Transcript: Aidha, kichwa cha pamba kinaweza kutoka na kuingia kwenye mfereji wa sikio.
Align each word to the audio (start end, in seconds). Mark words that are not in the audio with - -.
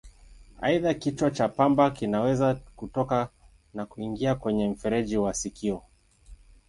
Aidha, 0.61 0.93
kichwa 0.93 1.31
cha 1.31 1.47
pamba 1.47 1.91
kinaweza 1.91 2.55
kutoka 2.75 3.29
na 3.73 3.85
kuingia 3.85 4.35
kwenye 4.35 4.67
mfereji 4.67 5.17
wa 5.17 5.33
sikio. 5.33 5.83